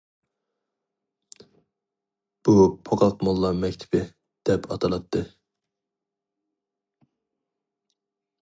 [2.47, 2.55] بۇ
[2.89, 4.01] «پوقاق موللام مەكتىپى»
[4.51, 5.25] دەپ ئاتىلاتتى.